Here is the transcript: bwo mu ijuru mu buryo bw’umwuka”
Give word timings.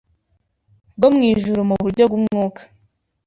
bwo 0.97 1.07
mu 1.15 1.19
ijuru 1.31 1.61
mu 1.69 1.75
buryo 1.83 2.03
bw’umwuka” 2.09 2.61